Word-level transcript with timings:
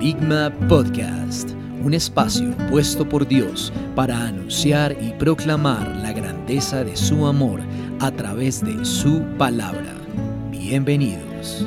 Querigma 0.00 0.50
Podcast, 0.66 1.50
un 1.84 1.92
espacio 1.92 2.56
puesto 2.70 3.06
por 3.06 3.28
Dios 3.28 3.70
para 3.94 4.28
anunciar 4.28 4.96
y 4.98 5.10
proclamar 5.18 5.94
la 5.96 6.14
grandeza 6.14 6.82
de 6.84 6.96
su 6.96 7.26
amor 7.26 7.60
a 8.00 8.10
través 8.10 8.64
de 8.64 8.82
su 8.82 9.22
palabra. 9.36 9.94
Bienvenidos. 10.50 11.66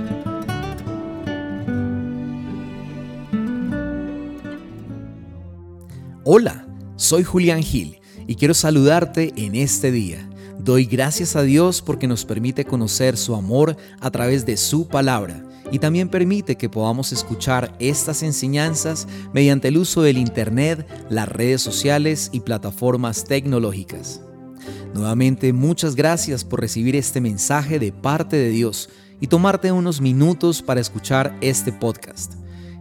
Hola, 6.23 6.65
soy 6.95 7.23
Julián 7.23 7.61
Gil 7.61 7.99
y 8.25 8.33
quiero 8.33 8.55
saludarte 8.55 9.31
en 9.35 9.53
este 9.53 9.91
día. 9.91 10.27
Doy 10.57 10.85
gracias 10.85 11.35
a 11.35 11.43
Dios 11.43 11.83
porque 11.83 12.07
nos 12.07 12.25
permite 12.25 12.65
conocer 12.65 13.15
su 13.15 13.35
amor 13.35 13.77
a 13.99 14.09
través 14.09 14.43
de 14.47 14.57
su 14.57 14.87
palabra 14.87 15.52
y 15.73 15.79
también 15.79 16.07
permite 16.07 16.55
que 16.55 16.69
podamos 16.69 17.11
escuchar 17.11 17.75
estas 17.79 18.21
enseñanzas 18.21 19.07
mediante 19.33 19.69
el 19.69 19.79
uso 19.79 20.03
del 20.03 20.19
Internet, 20.19 20.87
las 21.09 21.27
redes 21.27 21.63
sociales 21.63 22.29
y 22.31 22.41
plataformas 22.41 23.23
tecnológicas. 23.23 24.21
Nuevamente, 24.93 25.51
muchas 25.51 25.95
gracias 25.95 26.45
por 26.45 26.61
recibir 26.61 26.95
este 26.95 27.21
mensaje 27.21 27.79
de 27.79 27.91
parte 27.91 28.35
de 28.35 28.49
Dios 28.49 28.87
y 29.19 29.25
tomarte 29.25 29.71
unos 29.71 29.99
minutos 29.99 30.61
para 30.61 30.79
escuchar 30.79 31.35
este 31.41 31.71
podcast. 31.73 32.33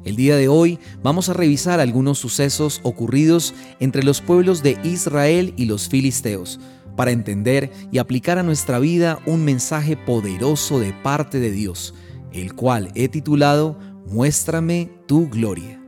El 0.05 0.15
día 0.15 0.37
de 0.37 0.49
hoy 0.49 0.79
vamos 1.03 1.31
a 1.31 1.33
revisar 1.33 1.81
algunos 1.81 2.19
sucesos 2.19 2.81
ocurridos 2.83 3.55
entre 3.81 4.03
los 4.03 4.21
pueblos 4.21 4.63
de 4.63 4.77
Israel 4.85 5.55
y 5.57 5.65
los 5.65 5.89
filisteos, 5.89 6.61
para 6.95 7.11
entender 7.11 7.73
y 7.91 7.97
aplicar 7.97 8.37
a 8.37 8.43
nuestra 8.43 8.79
vida 8.79 9.19
un 9.25 9.47
mensaje 9.47 9.97
poderoso 9.97 10.79
de 10.79 10.93
parte 10.93 11.41
de 11.41 11.53
Dios 11.53 11.95
el 12.33 12.55
cual 12.55 12.91
he 12.95 13.09
titulado 13.09 13.79
Muéstrame 14.07 14.91
tu 15.07 15.29
gloria. 15.29 15.83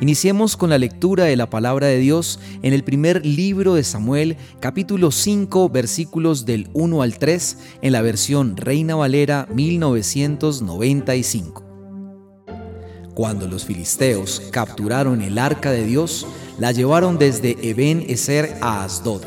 Iniciemos 0.00 0.56
con 0.56 0.70
la 0.70 0.78
lectura 0.78 1.24
de 1.24 1.36
la 1.36 1.48
palabra 1.48 1.86
de 1.86 1.98
Dios 1.98 2.40
en 2.62 2.72
el 2.74 2.84
primer 2.84 3.24
libro 3.24 3.74
de 3.74 3.82
Samuel, 3.82 4.36
capítulo 4.60 5.10
5, 5.10 5.70
versículos 5.70 6.44
del 6.44 6.68
1 6.74 7.00
al 7.00 7.18
3, 7.18 7.58
en 7.80 7.92
la 7.92 8.02
versión 8.02 8.58
Reina 8.58 8.94
Valera 8.94 9.48
1995. 9.54 11.64
Cuando 13.14 13.48
los 13.48 13.64
filisteos 13.64 14.42
capturaron 14.50 15.22
el 15.22 15.38
arca 15.38 15.70
de 15.70 15.86
Dios, 15.86 16.26
la 16.58 16.72
llevaron 16.72 17.16
desde 17.16 17.56
Eben 17.62 18.04
Eser 18.06 18.58
a 18.60 18.84
Asdod. 18.84 19.22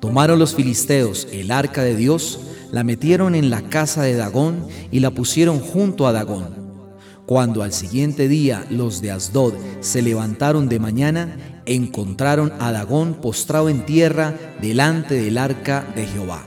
Tomaron 0.00 0.38
los 0.38 0.54
filisteos 0.54 1.26
el 1.32 1.50
arca 1.50 1.82
de 1.82 1.96
Dios, 1.96 2.40
la 2.74 2.82
metieron 2.82 3.36
en 3.36 3.50
la 3.50 3.62
casa 3.62 4.02
de 4.02 4.16
Dagón 4.16 4.66
y 4.90 4.98
la 4.98 5.12
pusieron 5.12 5.60
junto 5.60 6.08
a 6.08 6.12
Dagón. 6.12 6.48
Cuando 7.24 7.62
al 7.62 7.72
siguiente 7.72 8.26
día 8.26 8.66
los 8.68 9.00
de 9.00 9.12
Asdod 9.12 9.54
se 9.78 10.02
levantaron 10.02 10.68
de 10.68 10.80
mañana, 10.80 11.62
encontraron 11.66 12.52
a 12.58 12.72
Dagón 12.72 13.14
postrado 13.14 13.68
en 13.68 13.86
tierra 13.86 14.34
delante 14.60 15.14
del 15.14 15.38
arca 15.38 15.86
de 15.94 16.04
Jehová. 16.04 16.42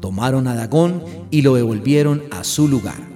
Tomaron 0.00 0.48
a 0.48 0.54
Dagón 0.54 1.04
y 1.30 1.42
lo 1.42 1.56
devolvieron 1.56 2.22
a 2.30 2.44
su 2.44 2.66
lugar. 2.66 3.06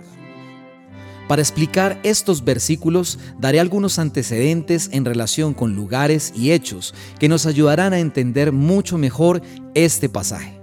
Para 1.29 1.41
explicar 1.41 1.99
estos 2.03 2.45
versículos 2.45 3.19
daré 3.41 3.61
algunos 3.61 3.99
antecedentes 3.99 4.91
en 4.93 5.07
relación 5.07 5.55
con 5.55 5.75
lugares 5.75 6.35
y 6.37 6.53
hechos 6.53 6.93
que 7.19 7.31
nos 7.31 7.47
ayudarán 7.47 7.95
a 7.95 7.99
entender 7.99 8.53
mucho 8.53 8.99
mejor 8.99 9.41
este 9.73 10.11
pasaje. 10.11 10.62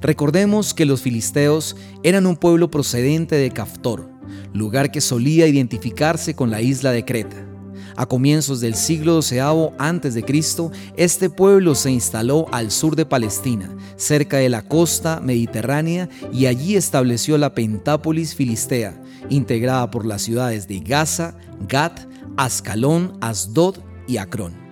Recordemos 0.00 0.74
que 0.74 0.86
los 0.86 1.02
filisteos 1.02 1.76
eran 2.02 2.26
un 2.26 2.36
pueblo 2.36 2.70
procedente 2.70 3.36
de 3.36 3.50
Caftor, 3.50 4.10
lugar 4.52 4.90
que 4.90 5.00
solía 5.00 5.46
identificarse 5.46 6.34
con 6.34 6.50
la 6.50 6.60
isla 6.60 6.92
de 6.92 7.04
Creta. 7.04 7.46
A 7.96 8.04
comienzos 8.04 8.60
del 8.60 8.74
siglo 8.74 9.22
XII 9.22 9.70
a.C., 9.78 10.24
este 10.96 11.30
pueblo 11.30 11.74
se 11.74 11.90
instaló 11.90 12.46
al 12.52 12.70
sur 12.70 12.94
de 12.94 13.06
Palestina, 13.06 13.74
cerca 13.96 14.36
de 14.36 14.50
la 14.50 14.62
costa 14.62 15.20
mediterránea, 15.20 16.10
y 16.30 16.44
allí 16.46 16.76
estableció 16.76 17.38
la 17.38 17.54
Pentápolis 17.54 18.34
filistea, 18.34 19.00
integrada 19.30 19.90
por 19.90 20.04
las 20.04 20.22
ciudades 20.22 20.68
de 20.68 20.80
Gaza, 20.80 21.38
Gat, 21.68 22.00
Ascalón, 22.36 23.16
Asdod 23.22 23.78
y 24.06 24.18
Acrón. 24.18 24.65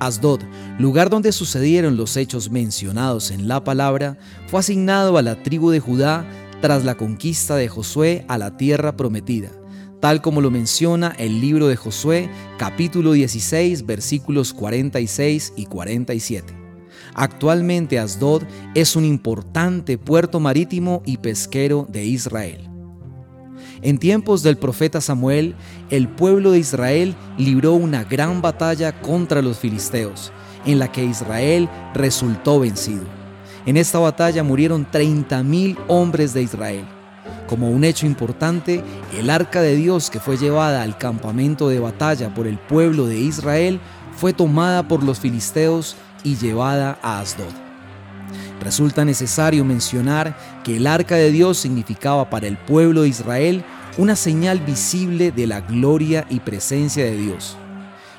Asdod, 0.00 0.40
lugar 0.78 1.10
donde 1.10 1.30
sucedieron 1.30 1.96
los 1.96 2.16
hechos 2.16 2.50
mencionados 2.50 3.30
en 3.30 3.46
la 3.46 3.62
palabra, 3.62 4.18
fue 4.48 4.60
asignado 4.60 5.18
a 5.18 5.22
la 5.22 5.42
tribu 5.42 5.70
de 5.70 5.78
Judá 5.80 6.26
tras 6.60 6.84
la 6.84 6.96
conquista 6.96 7.54
de 7.56 7.68
Josué 7.68 8.24
a 8.26 8.38
la 8.38 8.56
tierra 8.56 8.96
prometida, 8.96 9.50
tal 10.00 10.22
como 10.22 10.40
lo 10.40 10.50
menciona 10.50 11.14
el 11.18 11.40
libro 11.40 11.68
de 11.68 11.76
Josué 11.76 12.30
capítulo 12.58 13.12
16 13.12 13.84
versículos 13.86 14.54
46 14.54 15.52
y 15.56 15.66
47. 15.66 16.54
Actualmente 17.14 17.98
Asdod 17.98 18.42
es 18.74 18.96
un 18.96 19.04
importante 19.04 19.98
puerto 19.98 20.40
marítimo 20.40 21.02
y 21.04 21.18
pesquero 21.18 21.86
de 21.90 22.04
Israel. 22.04 22.69
En 23.82 23.96
tiempos 23.96 24.42
del 24.42 24.58
profeta 24.58 25.00
Samuel, 25.00 25.54
el 25.88 26.06
pueblo 26.06 26.50
de 26.50 26.58
Israel 26.58 27.14
libró 27.38 27.72
una 27.72 28.04
gran 28.04 28.42
batalla 28.42 29.00
contra 29.00 29.40
los 29.40 29.58
filisteos, 29.58 30.32
en 30.66 30.78
la 30.78 30.92
que 30.92 31.02
Israel 31.02 31.68
resultó 31.94 32.60
vencido. 32.60 33.04
En 33.64 33.78
esta 33.78 33.98
batalla 33.98 34.42
murieron 34.42 34.86
30.000 34.86 35.78
hombres 35.88 36.34
de 36.34 36.42
Israel. 36.42 36.84
Como 37.48 37.70
un 37.70 37.84
hecho 37.84 38.04
importante, 38.06 38.84
el 39.18 39.30
arca 39.30 39.62
de 39.62 39.76
Dios 39.76 40.10
que 40.10 40.20
fue 40.20 40.36
llevada 40.36 40.82
al 40.82 40.98
campamento 40.98 41.68
de 41.68 41.80
batalla 41.80 42.34
por 42.34 42.46
el 42.46 42.58
pueblo 42.58 43.06
de 43.06 43.18
Israel 43.18 43.80
fue 44.14 44.34
tomada 44.34 44.86
por 44.86 45.02
los 45.02 45.20
filisteos 45.20 45.96
y 46.22 46.36
llevada 46.36 46.98
a 47.02 47.20
Asdod. 47.20 47.69
Resulta 48.60 49.04
necesario 49.06 49.64
mencionar 49.64 50.36
que 50.62 50.76
el 50.76 50.86
arca 50.86 51.14
de 51.16 51.30
Dios 51.30 51.58
significaba 51.58 52.28
para 52.28 52.46
el 52.46 52.58
pueblo 52.58 53.02
de 53.02 53.08
Israel 53.08 53.64
una 53.96 54.16
señal 54.16 54.60
visible 54.60 55.32
de 55.32 55.46
la 55.46 55.62
gloria 55.62 56.26
y 56.28 56.40
presencia 56.40 57.04
de 57.04 57.16
Dios. 57.16 57.56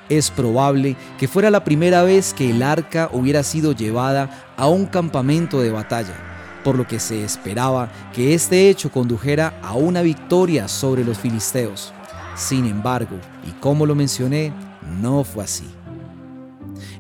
Es 0.10 0.32
probable 0.32 0.98
que 1.20 1.28
fuera 1.28 1.50
la 1.52 1.64
primera 1.64 2.04
vez 2.04 2.34
que 2.34 2.50
el 2.50 2.64
arca 2.64 3.10
hubiera 3.14 3.44
sido 3.44 3.72
llevada 3.72 4.54
a 4.58 4.68
un 4.68 4.88
campamento 4.88 5.62
de 5.62 5.72
batalla, 5.72 6.16
por 6.64 6.76
lo 6.76 6.88
que 6.88 7.00
se 7.00 7.24
esperaba 7.24 7.90
que 8.14 8.34
este 8.34 8.70
hecho 8.70 8.92
condujera 8.92 9.54
a 9.62 9.74
una 9.74 10.02
victoria 10.02 10.68
sobre 10.68 11.06
los 11.06 11.18
filisteos. 11.18 11.94
Sin 12.36 12.66
embargo, 12.66 13.18
y 13.48 13.52
como 13.62 13.86
lo 13.86 13.96
mencioné, 13.96 14.52
no 15.02 15.24
fue 15.24 15.44
así. 15.44 15.81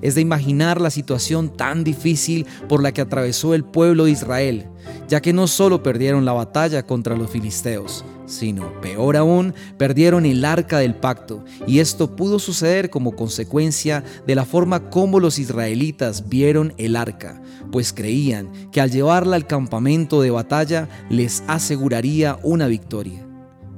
Es 0.01 0.15
de 0.15 0.21
imaginar 0.21 0.81
la 0.81 0.89
situación 0.89 1.49
tan 1.49 1.83
difícil 1.83 2.45
por 2.67 2.81
la 2.81 2.91
que 2.91 3.01
atravesó 3.01 3.53
el 3.53 3.63
pueblo 3.63 4.05
de 4.05 4.11
Israel, 4.11 4.67
ya 5.07 5.21
que 5.21 5.33
no 5.33 5.47
solo 5.47 5.83
perdieron 5.83 6.25
la 6.25 6.33
batalla 6.33 6.85
contra 6.85 7.15
los 7.15 7.29
filisteos, 7.29 8.03
sino, 8.25 8.81
peor 8.81 9.17
aún, 9.17 9.53
perdieron 9.77 10.25
el 10.25 10.43
arca 10.45 10.79
del 10.79 10.95
pacto, 10.95 11.43
y 11.67 11.79
esto 11.79 12.15
pudo 12.15 12.39
suceder 12.39 12.89
como 12.89 13.15
consecuencia 13.15 14.03
de 14.25 14.35
la 14.35 14.45
forma 14.45 14.89
como 14.89 15.19
los 15.19 15.37
israelitas 15.37 16.29
vieron 16.29 16.73
el 16.77 16.95
arca, 16.95 17.41
pues 17.71 17.93
creían 17.93 18.49
que 18.71 18.81
al 18.81 18.91
llevarla 18.91 19.35
al 19.35 19.47
campamento 19.47 20.21
de 20.21 20.31
batalla 20.31 20.89
les 21.09 21.43
aseguraría 21.47 22.39
una 22.43 22.67
victoria. 22.67 23.30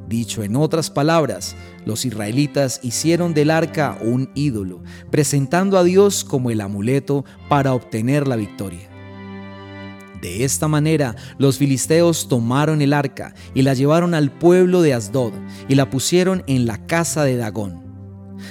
Dicho 0.08 0.44
en 0.44 0.56
otras 0.56 0.90
palabras, 0.90 1.56
los 1.86 2.06
israelitas 2.06 2.80
hicieron 2.84 3.34
del 3.34 3.52
arca 3.52 3.98
un 4.02 4.30
ídolo, 4.36 4.84
presentando 5.10 5.78
a 5.78 5.84
Dios 5.84 6.24
como 6.24 6.52
el 6.52 6.62
amuleto 6.62 7.26
para 7.50 7.74
obtener 7.74 8.28
la 8.28 8.36
victoria. 8.36 8.90
De 10.22 10.46
esta 10.46 10.70
manera, 10.70 11.16
los 11.38 11.58
filisteos 11.58 12.30
tomaron 12.30 12.82
el 12.82 12.94
arca 12.94 13.34
y 13.54 13.62
la 13.62 13.74
llevaron 13.74 14.14
al 14.14 14.32
pueblo 14.32 14.82
de 14.82 14.94
Asdod 14.94 15.34
y 15.68 15.76
la 15.76 15.90
pusieron 15.90 16.44
en 16.48 16.66
la 16.66 16.86
casa 16.86 17.24
de 17.24 17.36
Dagón. 17.36 17.84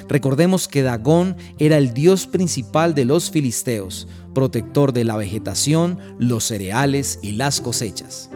Recordemos 0.08 0.68
que 0.68 0.82
Dagón 0.82 1.36
era 1.58 1.78
el 1.78 1.94
dios 1.94 2.26
principal 2.26 2.94
de 2.94 3.04
los 3.04 3.30
filisteos, 3.30 4.08
protector 4.34 4.92
de 4.92 5.04
la 5.04 5.16
vegetación, 5.16 5.98
los 6.18 6.44
cereales 6.44 7.18
y 7.22 7.32
las 7.32 7.60
cosechas. 7.60 8.30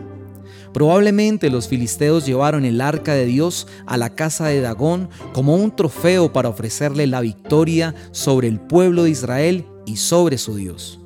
Probablemente 0.76 1.48
los 1.48 1.68
filisteos 1.68 2.26
llevaron 2.26 2.66
el 2.66 2.82
arca 2.82 3.14
de 3.14 3.24
Dios 3.24 3.66
a 3.86 3.96
la 3.96 4.14
casa 4.14 4.48
de 4.48 4.60
Dagón 4.60 5.08
como 5.32 5.54
un 5.56 5.74
trofeo 5.74 6.34
para 6.34 6.50
ofrecerle 6.50 7.06
la 7.06 7.22
victoria 7.22 7.94
sobre 8.10 8.48
el 8.48 8.60
pueblo 8.60 9.04
de 9.04 9.10
Israel 9.10 9.64
y 9.86 9.96
sobre 9.96 10.36
su 10.36 10.54
Dios. 10.54 11.00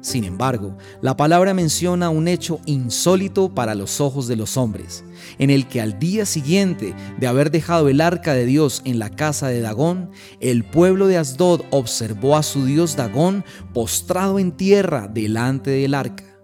Sin 0.00 0.24
embargo, 0.24 0.78
la 1.02 1.18
palabra 1.18 1.52
menciona 1.52 2.08
un 2.08 2.28
hecho 2.28 2.60
insólito 2.64 3.54
para 3.54 3.74
los 3.74 4.00
ojos 4.00 4.26
de 4.26 4.36
los 4.36 4.56
hombres, 4.56 5.04
en 5.38 5.50
el 5.50 5.68
que 5.68 5.82
al 5.82 5.98
día 5.98 6.24
siguiente 6.24 6.94
de 7.20 7.26
haber 7.26 7.50
dejado 7.50 7.90
el 7.90 8.00
arca 8.00 8.32
de 8.32 8.46
Dios 8.46 8.80
en 8.86 8.98
la 8.98 9.10
casa 9.10 9.48
de 9.48 9.60
Dagón, 9.60 10.12
el 10.40 10.64
pueblo 10.64 11.08
de 11.08 11.18
Asdod 11.18 11.60
observó 11.72 12.38
a 12.38 12.42
su 12.42 12.64
dios 12.64 12.96
Dagón 12.96 13.44
postrado 13.74 14.38
en 14.38 14.52
tierra 14.52 15.08
delante 15.08 15.72
del 15.72 15.92
arca 15.92 16.37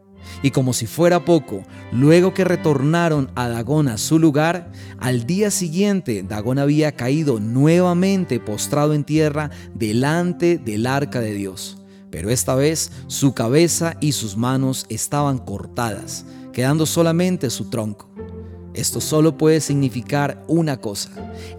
Y 0.45 0.51
como 0.51 0.75
si 0.75 0.87
fuera 0.87 1.25
poco, 1.25 1.63
luego 1.91 2.35
que 2.35 2.45
retornaron 2.45 3.31
a 3.35 3.49
Dagón 3.49 3.89
a 3.89 3.97
su 3.97 4.19
lugar, 4.19 4.71
al 4.99 5.25
día 5.25 5.51
siguiente 5.51 6.23
Dagón 6.23 6.59
había 6.59 6.93
caído 6.93 7.41
nuevamente 7.41 8.39
postrado 8.41 8.93
en 8.93 9.05
tierra 9.05 9.51
delante 9.75 10.59
del 10.59 10.87
arca 10.87 11.21
de 11.21 11.33
Dios. 11.33 11.79
Pero 12.11 12.29
esta 12.29 12.55
vez 12.55 12.93
su 13.07 13.33
cabeza 13.33 13.97
y 14.03 14.13
sus 14.13 14.37
manos 14.37 14.85
estaban 14.91 15.39
cortadas, 15.39 16.27
quedando 16.53 16.85
solamente 16.85 17.49
su 17.49 17.71
tronco. 17.71 18.11
Esto 18.75 19.01
solo 19.01 19.39
puede 19.39 19.63
significar 19.63 20.45
una 20.47 20.79
cosa, 20.79 21.11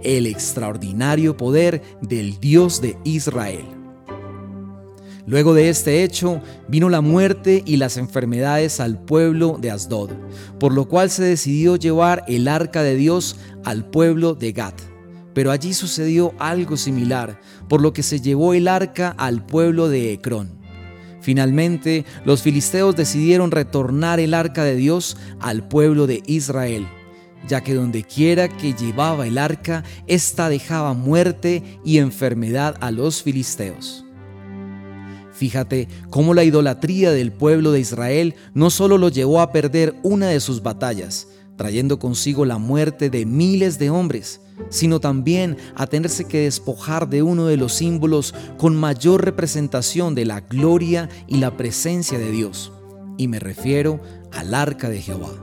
el 0.03 0.27
extraordinario 0.27 1.35
poder 1.35 1.81
del 2.03 2.39
Dios 2.39 2.81
de 2.81 2.99
Israel. 3.03 3.65
Luego 5.27 5.55
de 5.55 5.69
este 5.69 6.03
hecho 6.03 6.41
vino 6.67 6.87
la 6.89 7.01
muerte 7.01 7.63
y 7.65 7.77
las 7.77 7.97
enfermedades 7.97 8.79
al 8.79 8.99
pueblo 9.03 9.57
de 9.59 9.71
Asdod, 9.71 10.11
por 10.59 10.71
lo 10.71 10.87
cual 10.87 11.09
se 11.09 11.23
decidió 11.23 11.77
llevar 11.77 12.23
el 12.27 12.47
arca 12.47 12.83
de 12.83 12.95
Dios 12.95 13.37
al 13.63 13.89
pueblo 13.89 14.35
de 14.35 14.51
Gat. 14.51 14.79
Pero 15.33 15.51
allí 15.51 15.73
sucedió 15.73 16.33
algo 16.37 16.77
similar, 16.77 17.39
por 17.67 17.81
lo 17.81 17.91
que 17.91 18.03
se 18.03 18.21
llevó 18.21 18.53
el 18.53 18.67
arca 18.67 19.15
al 19.17 19.45
pueblo 19.45 19.89
de 19.89 20.13
Ecrón. 20.13 20.59
Finalmente, 21.21 22.05
los 22.23 22.43
filisteos 22.43 22.95
decidieron 22.95 23.49
retornar 23.49 24.19
el 24.19 24.35
arca 24.35 24.63
de 24.63 24.75
Dios 24.75 25.17
al 25.39 25.67
pueblo 25.67 26.05
de 26.05 26.21
Israel, 26.27 26.85
ya 27.47 27.61
que 27.61 27.73
donde 27.73 28.03
quiera 28.03 28.47
que 28.47 28.73
llevaba 28.73 29.25
el 29.25 29.39
arca, 29.39 29.83
ésta 30.05 30.49
dejaba 30.49 30.93
muerte 30.93 31.63
y 31.83 31.97
enfermedad 31.97 32.75
a 32.79 32.91
los 32.91 33.23
filisteos. 33.23 34.04
Fíjate 35.35 35.89
cómo 36.09 36.33
la 36.33 36.45
idolatría 36.45 37.11
del 37.11 37.33
pueblo 37.33 37.73
de 37.73 37.81
Israel 37.81 38.35
no 38.53 38.69
solo 38.69 38.97
lo 38.97 39.09
llevó 39.09 39.41
a 39.41 39.51
perder 39.51 39.93
una 40.01 40.27
de 40.27 40.39
sus 40.39 40.63
batallas, 40.63 41.27
trayendo 41.57 41.99
consigo 41.99 42.45
la 42.45 42.57
muerte 42.57 43.09
de 43.09 43.25
miles 43.25 43.77
de 43.77 43.89
hombres, 43.89 44.39
sino 44.69 45.01
también 45.01 45.57
a 45.75 45.87
tenerse 45.87 46.23
que 46.23 46.43
despojar 46.43 47.09
de 47.09 47.21
uno 47.21 47.47
de 47.47 47.57
los 47.57 47.73
símbolos 47.73 48.33
con 48.57 48.77
mayor 48.77 49.25
representación 49.25 50.15
de 50.15 50.23
la 50.23 50.39
gloria 50.39 51.09
y 51.27 51.39
la 51.39 51.57
presencia 51.57 52.17
de 52.17 52.31
Dios. 52.31 52.71
Y 53.17 53.27
me 53.27 53.39
refiero 53.39 53.99
al 54.31 54.53
arca 54.53 54.87
de 54.87 55.01
Jehová. 55.01 55.33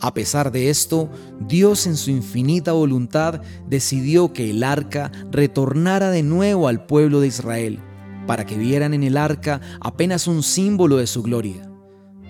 A 0.00 0.14
pesar 0.14 0.52
de 0.52 0.70
esto, 0.70 1.10
Dios 1.46 1.86
en 1.86 1.98
su 1.98 2.10
infinita 2.10 2.72
voluntad 2.72 3.42
decidió 3.68 4.32
que 4.32 4.50
el 4.50 4.62
arca 4.62 5.12
retornara 5.30 6.10
de 6.10 6.22
nuevo 6.22 6.68
al 6.68 6.86
pueblo 6.86 7.20
de 7.20 7.26
Israel 7.26 7.80
para 8.26 8.44
que 8.44 8.58
vieran 8.58 8.94
en 8.94 9.02
el 9.02 9.16
arca 9.16 9.60
apenas 9.80 10.26
un 10.26 10.42
símbolo 10.42 10.96
de 10.96 11.06
su 11.06 11.22
gloria. 11.22 11.70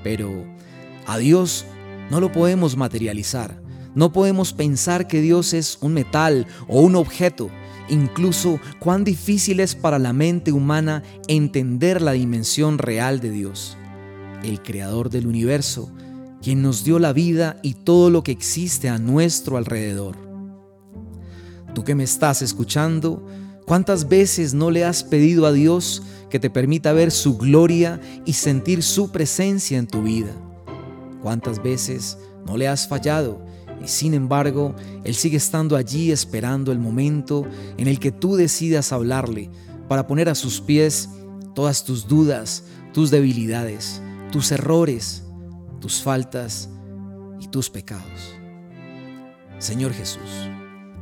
Pero 0.03 0.45
a 1.07 1.19
Dios 1.19 1.67
no 2.11 2.21
lo 2.21 2.31
podemos 2.33 2.77
materializar. 2.77 3.63
No 3.95 4.13
podemos 4.13 4.53
pensar 4.53 5.09
que 5.09 5.21
Dios 5.21 5.55
es 5.55 5.79
un 5.81 5.95
metal 5.95 6.47
o 6.69 6.81
un 6.81 6.97
objeto. 6.97 7.51
Incluso 7.89 8.61
cuán 8.79 9.05
difícil 9.05 9.61
es 9.61 9.75
para 9.75 9.99
la 9.99 10.13
mente 10.13 10.53
humana 10.53 11.03
entender 11.29 12.03
la 12.03 12.13
dimensión 12.13 12.79
real 12.79 13.21
de 13.21 13.31
Dios. 13.31 13.77
El 14.45 14.61
creador 14.61 15.09
del 15.09 15.27
universo, 15.27 15.91
quien 16.43 16.63
nos 16.63 16.85
dio 16.85 16.99
la 16.99 17.13
vida 17.13 17.59
y 17.63 17.75
todo 17.75 18.11
lo 18.11 18.23
que 18.23 18.33
existe 18.33 18.89
a 18.89 18.99
nuestro 18.99 19.57
alrededor. 19.57 20.17
Tú 21.75 21.85
que 21.85 21.95
me 21.95 22.05
estás 22.05 22.43
escuchando, 22.43 23.27
¿Cuántas 23.67 24.09
veces 24.09 24.55
no 24.55 24.71
le 24.71 24.85
has 24.85 25.03
pedido 25.03 25.45
a 25.45 25.53
Dios 25.53 26.03
que 26.31 26.39
te 26.39 26.51
permita 26.51 26.93
ver 26.93 27.11
su 27.11 27.37
gloria 27.37 28.01
y 28.25 28.35
sentir 28.35 28.81
su 28.85 29.11
presencia 29.11 29.77
en 29.77 29.89
tu 29.89 30.03
vida? 30.03 30.31
¿Cuántas 31.21 31.61
veces 31.61 32.17
no 32.47 32.57
le 32.57 32.69
has 32.69 32.87
fallado 32.87 33.45
y 33.85 33.89
sin 33.89 34.15
embargo 34.15 34.77
Él 35.03 35.17
sigue 35.17 35.37
estando 35.37 35.75
allí 35.75 36.13
esperando 36.13 36.71
el 36.71 36.79
momento 36.79 37.45
en 37.77 37.89
el 37.89 37.99
que 37.99 38.13
tú 38.13 38.37
decidas 38.37 38.93
hablarle 38.93 39.51
para 39.89 40.07
poner 40.07 40.29
a 40.29 40.37
sus 40.37 40.61
pies 40.61 41.09
todas 41.53 41.85
tus 41.85 42.07
dudas, 42.07 42.63
tus 42.93 43.11
debilidades, 43.11 44.01
tus 44.31 44.53
errores, 44.53 45.25
tus 45.81 46.01
faltas 46.03 46.69
y 47.41 47.49
tus 47.49 47.69
pecados? 47.69 48.37
Señor 49.59 49.93
Jesús, 49.93 50.31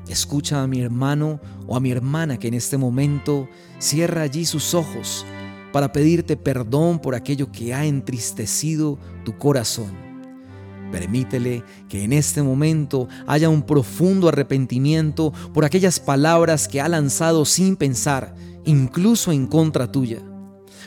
Escucha 0.09 0.63
a 0.63 0.67
mi 0.67 0.81
hermano 0.81 1.41
o 1.67 1.77
a 1.77 1.81
mi 1.81 1.91
hermana 1.91 2.39
que 2.39 2.49
en 2.49 2.55
este 2.55 2.77
momento 2.77 3.49
cierra 3.79 4.23
allí 4.23 4.45
sus 4.45 4.75
ojos 4.75 5.25
para 5.73 5.93
pedirte 5.93 6.37
perdón 6.37 7.01
por 7.01 7.15
aquello 7.15 7.51
que 7.51 7.75
ha 7.75 7.85
entristecido 7.85 8.99
tu 9.25 9.37
corazón. 9.39 10.05
Permítele 10.93 11.65
que 11.89 12.05
en 12.05 12.13
este 12.13 12.43
momento 12.43 13.09
haya 13.27 13.49
un 13.49 13.63
profundo 13.63 14.29
arrepentimiento 14.29 15.33
por 15.53 15.65
aquellas 15.65 15.99
palabras 15.99 16.69
que 16.69 16.81
ha 16.81 16.89
lanzado 16.89 17.45
sin 17.45 17.75
pensar, 17.75 18.37
incluso 18.65 19.33
en 19.33 19.49
contra 19.49 19.91
tuya, 19.91 20.23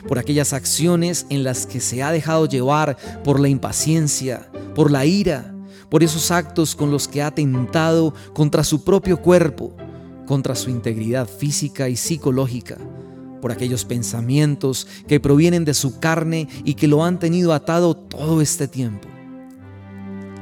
por 0.08 0.20
aquellas 0.20 0.54
acciones 0.54 1.26
en 1.30 1.44
las 1.44 1.66
que 1.66 1.82
se 1.82 2.04
ha 2.04 2.12
dejado 2.12 2.46
llevar 2.46 2.96
por 3.26 3.42
la 3.42 3.50
impaciencia, 3.50 4.50
por 4.76 4.92
la 4.92 5.06
ira, 5.06 5.57
por 5.90 6.04
esos 6.04 6.32
actos 6.32 6.76
con 6.76 6.92
los 6.92 7.08
que 7.08 7.22
ha 7.22 7.32
tentado 7.32 8.14
contra 8.34 8.64
su 8.64 8.84
propio 8.84 9.22
cuerpo, 9.22 9.76
contra 10.26 10.56
su 10.56 10.70
integridad 10.70 11.28
física 11.28 11.90
y 11.90 11.96
psicológica, 11.96 12.78
por 13.42 13.52
aquellos 13.52 13.86
pensamientos 13.86 14.88
que 15.08 15.20
provienen 15.20 15.64
de 15.64 15.74
su 15.74 16.00
carne 16.00 16.48
y 16.64 16.74
que 16.74 16.88
lo 16.88 17.04
han 17.04 17.20
tenido 17.20 17.54
atado 17.54 17.96
todo 17.96 18.42
este 18.42 18.68
tiempo. 18.68 19.08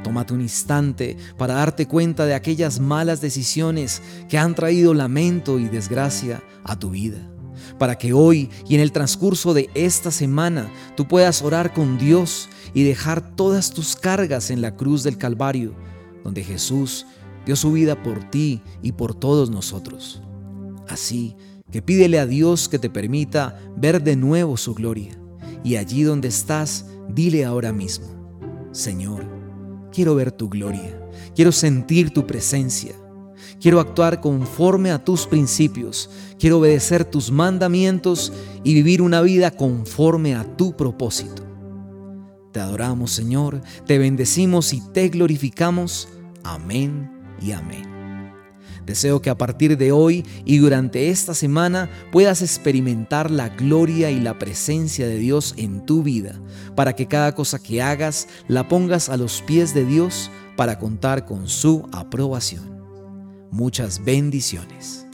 Tómate 0.02 0.34
un 0.34 0.40
instante 0.40 1.16
para 1.36 1.54
darte 1.54 1.86
cuenta 1.86 2.26
de 2.26 2.34
aquellas 2.34 2.78
malas 2.78 3.20
decisiones 3.20 4.02
que 4.28 4.38
han 4.38 4.54
traído 4.54 4.94
lamento 4.94 5.58
y 5.58 5.68
desgracia 5.68 6.42
a 6.64 6.78
tu 6.78 6.90
vida 6.90 7.18
para 7.78 7.96
que 7.98 8.12
hoy 8.12 8.50
y 8.68 8.74
en 8.74 8.80
el 8.80 8.92
transcurso 8.92 9.54
de 9.54 9.70
esta 9.74 10.10
semana 10.10 10.70
tú 10.96 11.06
puedas 11.06 11.42
orar 11.42 11.72
con 11.72 11.98
Dios 11.98 12.48
y 12.74 12.84
dejar 12.84 13.34
todas 13.36 13.70
tus 13.70 13.96
cargas 13.96 14.50
en 14.50 14.60
la 14.60 14.76
cruz 14.76 15.02
del 15.02 15.18
Calvario, 15.18 15.74
donde 16.24 16.44
Jesús 16.44 17.06
dio 17.44 17.56
su 17.56 17.72
vida 17.72 18.02
por 18.02 18.30
ti 18.30 18.62
y 18.82 18.92
por 18.92 19.14
todos 19.14 19.50
nosotros. 19.50 20.22
Así 20.88 21.36
que 21.70 21.82
pídele 21.82 22.18
a 22.18 22.26
Dios 22.26 22.68
que 22.68 22.78
te 22.78 22.90
permita 22.90 23.58
ver 23.76 24.02
de 24.02 24.16
nuevo 24.16 24.56
su 24.56 24.74
gloria. 24.74 25.18
Y 25.64 25.76
allí 25.76 26.02
donde 26.02 26.28
estás, 26.28 26.86
dile 27.08 27.44
ahora 27.44 27.72
mismo, 27.72 28.06
Señor, 28.72 29.26
quiero 29.92 30.14
ver 30.14 30.30
tu 30.30 30.48
gloria, 30.48 31.00
quiero 31.34 31.50
sentir 31.50 32.10
tu 32.10 32.26
presencia 32.26 32.94
Quiero 33.60 33.80
actuar 33.80 34.20
conforme 34.20 34.90
a 34.90 35.02
tus 35.02 35.26
principios. 35.26 36.10
Quiero 36.38 36.58
obedecer 36.58 37.04
tus 37.04 37.30
mandamientos 37.30 38.32
y 38.62 38.74
vivir 38.74 39.00
una 39.02 39.22
vida 39.22 39.50
conforme 39.50 40.34
a 40.34 40.44
tu 40.56 40.76
propósito. 40.76 41.45
Te 42.56 42.62
adoramos, 42.62 43.10
Señor, 43.10 43.60
te 43.86 43.98
bendecimos 43.98 44.72
y 44.72 44.80
te 44.80 45.10
glorificamos. 45.10 46.08
Amén 46.42 47.10
y 47.38 47.52
amén. 47.52 48.32
Deseo 48.86 49.20
que 49.20 49.28
a 49.28 49.36
partir 49.36 49.76
de 49.76 49.92
hoy 49.92 50.24
y 50.46 50.56
durante 50.56 51.10
esta 51.10 51.34
semana 51.34 51.90
puedas 52.12 52.40
experimentar 52.40 53.30
la 53.30 53.50
gloria 53.50 54.10
y 54.10 54.20
la 54.20 54.38
presencia 54.38 55.06
de 55.06 55.18
Dios 55.18 55.52
en 55.58 55.84
tu 55.84 56.02
vida, 56.02 56.40
para 56.74 56.94
que 56.94 57.06
cada 57.06 57.34
cosa 57.34 57.58
que 57.58 57.82
hagas 57.82 58.26
la 58.48 58.66
pongas 58.68 59.10
a 59.10 59.18
los 59.18 59.42
pies 59.42 59.74
de 59.74 59.84
Dios 59.84 60.30
para 60.56 60.78
contar 60.78 61.26
con 61.26 61.50
su 61.50 61.86
aprobación. 61.92 62.80
Muchas 63.50 64.02
bendiciones. 64.02 65.05